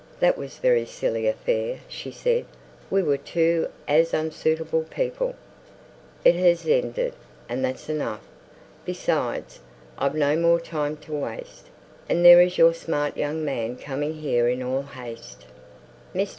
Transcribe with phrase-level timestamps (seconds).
[0.19, 2.45] "That was a very silly affair," she said.
[2.89, 5.35] "We were two as unsuitable people"
[6.25, 7.13] "It has ended,
[7.47, 8.27] and that's enough.
[8.83, 9.59] Besides,
[9.99, 11.67] I've no more time to waste;
[12.09, 15.45] and there's your smart young man coming here in all haste."
[16.15, 16.29] Mr.